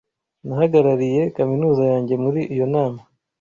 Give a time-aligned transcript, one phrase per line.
[0.45, 2.99] Nahagarariye kaminuza yanjye muri iyo nama.